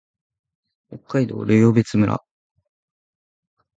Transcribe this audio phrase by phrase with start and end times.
[0.89, 2.17] 北海道留夜別村